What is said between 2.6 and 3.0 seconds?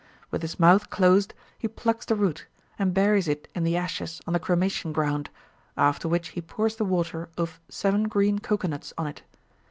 and